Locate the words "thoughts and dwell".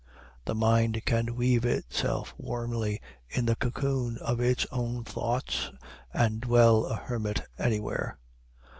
5.03-6.85